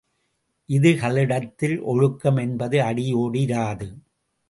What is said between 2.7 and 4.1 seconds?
அடியோடு இராது.